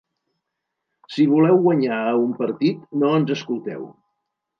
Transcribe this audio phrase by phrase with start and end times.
[1.15, 3.85] Si voleu guanyar a un partit, no ens escolteu.